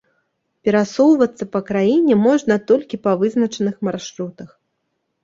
[0.67, 4.49] Перасоўвацца па краіне можна толькі па вызначаных маршрутах.